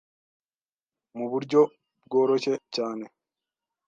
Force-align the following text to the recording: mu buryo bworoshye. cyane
mu 1.17 1.25
buryo 1.31 1.59
bworoshye. 2.05 2.53
cyane 2.75 3.05